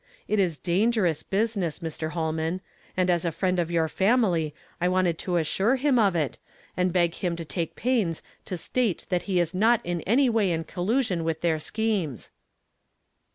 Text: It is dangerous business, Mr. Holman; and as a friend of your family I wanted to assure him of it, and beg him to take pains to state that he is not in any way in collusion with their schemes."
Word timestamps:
It 0.27 0.39
is 0.39 0.57
dangerous 0.57 1.21
business, 1.21 1.77
Mr. 1.77 2.09
Holman; 2.13 2.61
and 2.97 3.07
as 3.07 3.23
a 3.23 3.31
friend 3.31 3.59
of 3.59 3.69
your 3.69 3.87
family 3.87 4.51
I 4.81 4.87
wanted 4.87 5.19
to 5.19 5.35
assure 5.35 5.75
him 5.75 5.99
of 5.99 6.15
it, 6.15 6.39
and 6.75 6.91
beg 6.91 7.13
him 7.13 7.35
to 7.35 7.45
take 7.45 7.75
pains 7.75 8.23
to 8.45 8.57
state 8.57 9.05
that 9.09 9.21
he 9.29 9.39
is 9.39 9.53
not 9.53 9.79
in 9.85 10.01
any 10.01 10.27
way 10.27 10.49
in 10.51 10.63
collusion 10.63 11.23
with 11.23 11.41
their 11.41 11.59
schemes." 11.59 12.31